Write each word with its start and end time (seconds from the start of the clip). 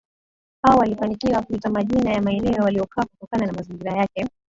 hao 0.63 0.77
walifanikiwa 0.77 1.41
kuitwa 1.43 1.71
majina 1.71 2.11
ya 2.13 2.21
maeneo 2.21 2.63
waliyokaa 2.63 3.05
kutokana 3.05 3.45
na 3.45 3.53
mazingira 3.53 3.97
yake 3.97 4.27